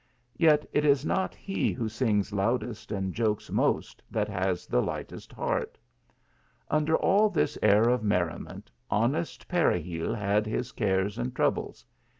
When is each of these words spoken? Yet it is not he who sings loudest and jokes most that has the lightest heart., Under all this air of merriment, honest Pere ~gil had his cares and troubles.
Yet 0.35 0.65
it 0.73 0.83
is 0.83 1.05
not 1.05 1.35
he 1.35 1.71
who 1.71 1.87
sings 1.87 2.33
loudest 2.33 2.91
and 2.91 3.13
jokes 3.13 3.51
most 3.51 4.01
that 4.09 4.27
has 4.29 4.65
the 4.65 4.81
lightest 4.81 5.31
heart., 5.31 5.77
Under 6.71 6.97
all 6.97 7.29
this 7.29 7.55
air 7.61 7.83
of 7.87 8.01
merriment, 8.01 8.71
honest 8.89 9.47
Pere 9.47 9.77
~gil 9.79 10.15
had 10.15 10.47
his 10.47 10.71
cares 10.71 11.19
and 11.19 11.35
troubles. 11.35 11.85